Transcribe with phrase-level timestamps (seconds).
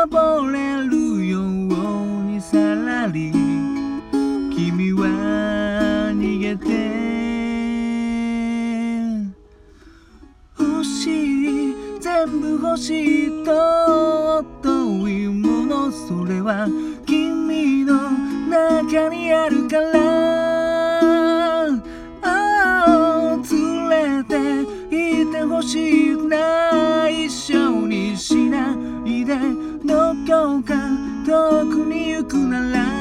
[0.00, 3.30] こぼれるようにさらり
[4.50, 6.64] 君は逃げて
[10.58, 16.66] 欲しい全部欲しいと遠いものそれは
[17.04, 18.10] 君の
[18.48, 20.10] 中にあるから。
[23.42, 24.62] 連れて
[25.22, 29.59] いて欲しいな一緒にしないで。
[30.10, 30.74] どこか
[31.24, 32.99] 遠くに行くなら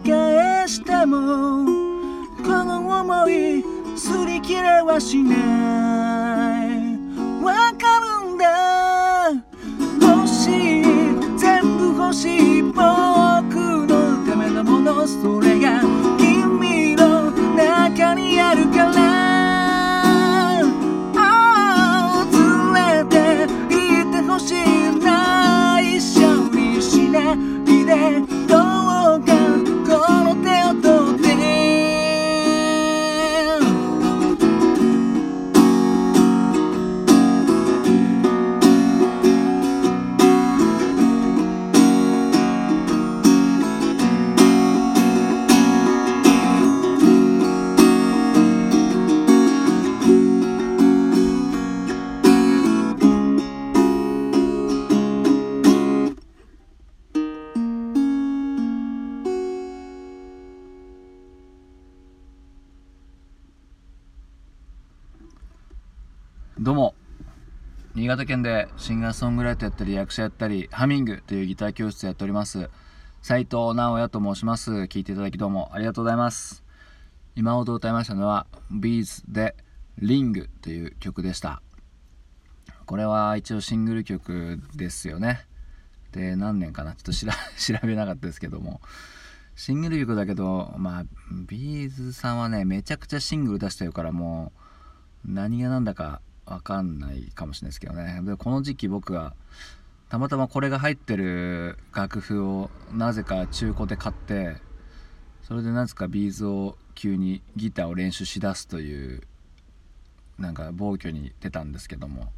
[0.00, 1.64] 返しても
[2.44, 3.64] この思い
[3.96, 6.68] 擦り切れはしない。
[7.42, 9.30] わかるんだ。
[10.00, 10.82] 欲しい
[11.38, 12.62] 全部欲しい。
[12.62, 12.76] 僕
[13.86, 15.55] のためのものそれ
[68.06, 72.70] 新潟県でシンガーソングライターやったり役者やったりハミングというギター教室やっております。
[73.20, 74.70] 斉藤直也と申します。
[74.70, 76.62] 聞いていただきどうもありがとうございます。
[77.34, 79.56] 今ほど歌いましたのは B'z で
[79.98, 81.62] RING という曲でした。
[82.84, 85.44] これは一応シングル曲ですよね。
[86.12, 86.94] で何年かな？
[86.94, 87.26] ちょっと 調
[87.82, 88.80] べなかったですけども。
[89.56, 91.04] シングル曲だけどまあ
[91.48, 94.52] B'z さんはねめちゃくちゃシングル出してるからも
[95.28, 98.20] う何が何だか分かんないかもしれないですけどね。
[98.22, 99.34] でこの時期僕が
[100.08, 104.56] たまたまこれが入ってる楽譜をなぜか中古で買って
[105.42, 109.22] それでなぜかビーズを急にギターを練習しだすという
[110.38, 112.32] なんか暴挙に出たんですけども、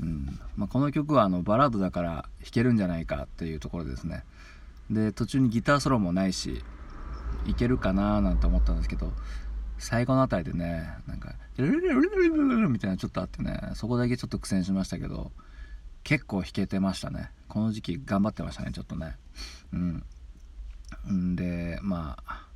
[0.00, 0.40] うん。
[0.56, 2.10] まあ、この曲はあのバラードだから
[2.40, 4.24] 弾けるんじゃないかっていうところですね。
[4.90, 6.62] で途中にギターソロもないし
[7.46, 9.12] いけるかななんて思ったんですけど
[9.78, 15.32] 最後のあたりでねなんか「ルルルルルルルみたいなちょっとあってねそこだけちょっと苦戦しましたけど
[16.04, 17.30] 結構弾けてましたね。
[17.48, 19.16] この時期頑張ってましたねちょっとね。
[19.72, 21.36] うん。
[21.36, 22.46] でまあ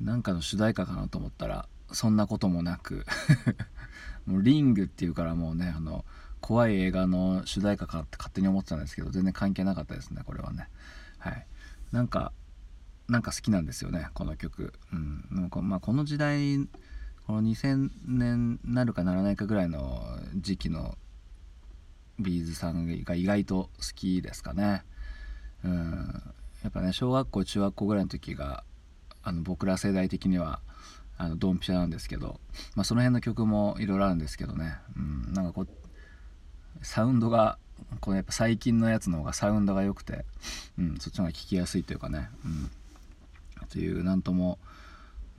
[0.00, 3.04] なんかの主題歌かなと思ったらそんなこともなく
[4.26, 6.04] もうリングっていうからもうねあの
[6.40, 10.68] 怖い映画の主題歌かって勝手に思ってたんですけど全然関係なかったですねこれはね。
[11.18, 11.46] はい。
[11.92, 12.32] なんか
[13.10, 14.72] なんか好きなんですよねこの曲。
[14.92, 15.24] うん。
[15.30, 16.58] なんかまあこの時代
[17.26, 20.02] この2000年なるかならないかぐらいの
[20.36, 20.96] 時期の
[22.18, 24.84] ビーズさんが意外と好きですかね。
[25.64, 26.22] うん。
[26.62, 28.64] やっぱね小学校中学校ぐらいの時が
[29.22, 30.60] あの僕ら世代的には
[31.18, 32.40] あのドンピシャなんですけど、
[32.74, 35.68] まあ、その辺の曲もいろいろあるんですけどね、うん、なんかこう
[36.82, 37.58] サウンドが
[38.00, 40.24] こうやっぱ最近のやつの方がサウンドが良くて、
[40.78, 42.70] うん、そっちの方が聴きやすいというかね、うん、
[43.68, 44.58] という何とも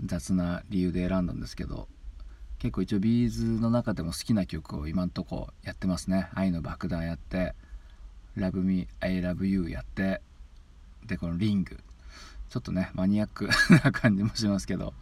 [0.04, 1.88] 雑な理由で選んだんですけど
[2.60, 7.56] 結構一応ビーズの中でも好きな曲を今んとこやってますね「愛の爆弾」やって
[8.38, 10.22] 「Love Me I Love You」やって
[11.06, 11.80] でこの「リング」
[12.50, 13.50] ちょっとねマニアック
[13.84, 14.94] な感じもしますけど。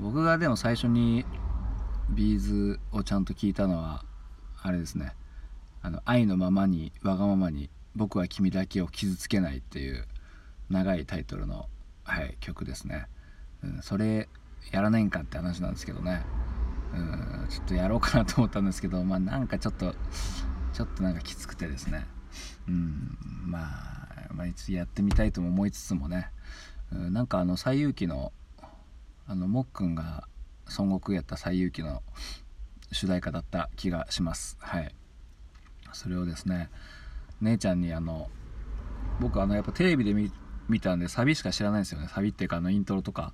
[0.00, 1.26] 僕がでも最初に
[2.08, 4.02] ビーズをちゃんと聞いたのは
[4.62, 5.12] あれですね
[5.82, 10.06] 「あの愛のままにわがままに僕は君だけを傷つけない」っていう
[10.70, 11.68] 長いタイトルの、
[12.10, 13.06] はい、曲ですね、
[13.62, 14.28] うん、それ
[14.72, 16.22] やらないんかって話なんですけどね。
[16.92, 19.94] うんちょっとやろうかなと思ったんですけどまあなんかちょっと
[20.72, 22.04] ちょっとなんかきつくてですね。
[22.68, 23.16] うん
[23.46, 26.30] まあ、まあ、やってみたいとも思いつつもね、
[26.92, 28.32] うん、なんかあの西遊記の
[29.26, 30.24] あのもっくんが
[30.78, 32.02] 孫悟空やった西遊記の
[32.92, 34.56] 主題歌だった気がします。
[34.60, 34.94] はい。
[35.92, 36.70] それをですね
[37.40, 38.28] 姉ちゃんにあの
[39.20, 40.30] 僕あのやっぱテレビで見
[40.70, 42.08] 見たんでサビしか知らないんですよね。
[42.08, 43.32] サビっていうかあのイントロとか。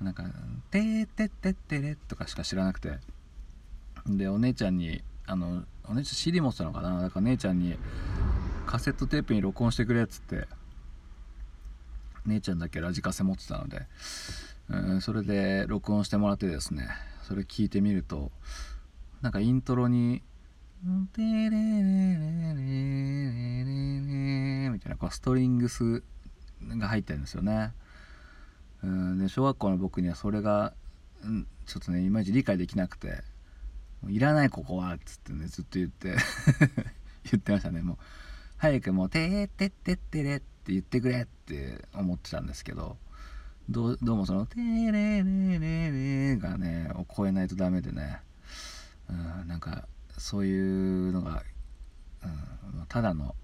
[0.00, 0.24] なんか
[0.72, 2.98] 「てーてってってれ」とかしか知らなくて。
[4.06, 7.00] でお姉ちゃんにあのお姉ちゃん CD 持ってたのかな。
[7.00, 7.78] だから姉ちゃんに
[8.66, 10.46] カセットテープに録音してくれっつって。
[12.26, 13.86] 姉ちゃんだけラジカセ持ってたので。
[14.68, 16.88] うん、それで録音してもらってですね。
[17.22, 18.32] それ聞いてみると
[19.22, 20.22] なんかイントロに
[21.14, 23.64] 「テレレレレレ
[24.64, 26.02] レみたいなこうストリングス
[26.78, 27.72] が入ってるんですよね。
[28.82, 30.74] うん、で小学校の僕にはそれが、
[31.24, 33.22] うん、ちょっとねいまいち理解できなくて
[34.08, 36.16] 「いらないここは」っつってねずっと言って
[37.30, 37.96] 言ってましたねもう
[38.58, 42.98] 早くもう「てーてってってれ」って言ってくれって思ってたんですけど
[43.70, 48.20] どうどうもその「テレレレレ」がねを超えないとダメでね、
[49.08, 49.88] うん、なんか
[50.18, 51.42] そういうのが、
[52.22, 52.26] う
[52.82, 53.34] ん、ただの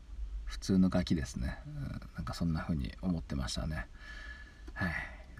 [0.50, 3.86] 普通の楽器ですね、うん、なんかそんな風に思ってましたね。
[4.74, 4.90] はい。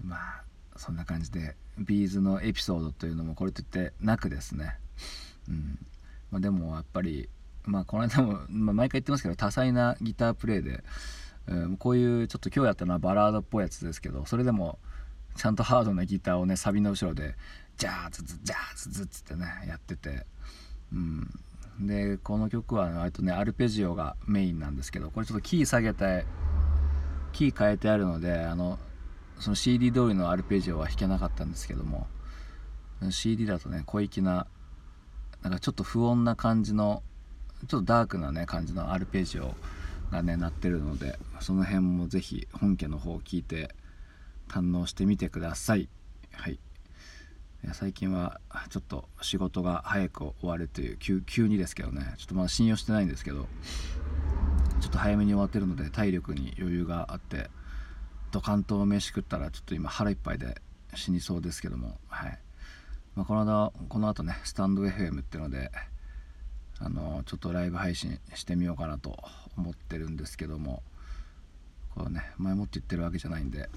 [0.03, 0.43] まあ
[0.77, 4.77] そんな感じでビーズのエピソードというのもこれといってなくですね、
[5.49, 5.77] うん。
[6.31, 7.29] まあ、でもやっぱり
[7.65, 10.83] まあこの間も、まあ、毎回言ってますけど多彩なギタープレイで
[11.47, 14.79] うん、こういうちょっと今日やったのはバラードっぽいやつですけどそれでも
[15.35, 17.35] ちゃんとハードなギターをねサビの後ろで
[17.77, 20.25] ジャーズズジャーズズっつってねやってて、
[20.93, 21.29] うん、
[21.79, 26.25] でこの曲は割とねアルペジオがメインなんですけどこれちょっとキー下げて
[27.31, 28.77] キー変えてあるのであの
[29.39, 32.07] その CD 通りのアルペジオは弾けなかったんですけども
[33.09, 34.45] CD だとね小粋な
[35.41, 37.01] なんかちょっと不穏な感じの
[37.67, 39.55] ちょっとダークなね感じのアルペジオ
[40.11, 43.73] がね鳴ってるのでその辺も是非本家の方を聞いて
[44.47, 45.89] 堪能してみてください。
[46.33, 46.59] はい。
[47.73, 53.47] 最近はちょっと仕事が早く終わるという急にですけどねちょっとまだ信用してないんですけど
[54.81, 57.49] ちょっと早めに終わってるので体力に余裕があって
[58.31, 60.55] ドカンと飯食ったらちょっと今腹いっぱいで
[60.95, 62.39] 死にそうですけどもはい、
[63.15, 65.71] まあ、この間この後ねスタンド FM っていうので
[66.79, 69.19] あのちょっとライブ配信してみようかなと
[69.55, 70.81] 思ってるんですけども
[71.95, 73.69] こうね前もって言ってるわけじゃないんで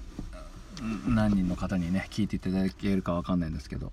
[1.07, 3.91] 何人の方にね聞いていただけるか分かんないんですけど。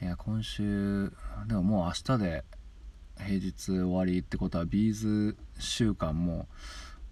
[0.00, 1.12] いや今週
[1.46, 2.44] でももう明日で
[3.18, 6.48] 平日終わりってことはビーズ週間も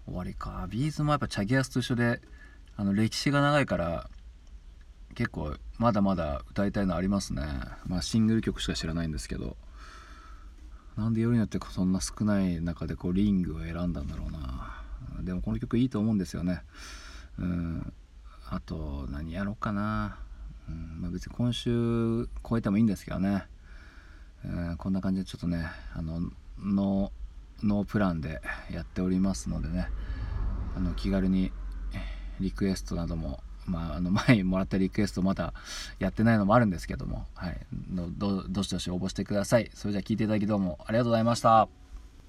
[0.05, 0.67] 終わりか。
[0.69, 2.21] ビーズもやっぱチャギアスと一緒で
[2.75, 4.09] あの歴史が長いから
[5.15, 7.43] 結構まだまだ歌いたいのありますね。
[7.85, 9.55] まあシングル曲しか知らないんですけど。
[10.97, 14.83] なんで夜によってそんな少ない中でこうリングを選んだんだろうな。
[15.21, 16.63] でもこの曲いいと思うんですよね。
[17.39, 17.93] うん。
[18.51, 20.19] あと何やろうかな、
[20.69, 23.45] うんまあ、別に今週超えてもいいんですけどね、
[24.45, 25.65] うん、こんな感じでちょっとね
[25.95, 26.19] あの
[26.59, 27.11] ノ
[27.63, 28.41] ノープランで
[28.71, 29.87] やっておりますのでね。
[30.75, 31.51] あの気軽に
[32.39, 35.53] リクエストなどもまあ、あの前にもらったリクエストまだ
[35.99, 37.57] やってないのもあるんですけども、はい、
[37.91, 39.69] どどしどし応募してください。
[39.73, 41.80] それじゃあ聞いていただきどうもありがとうございました。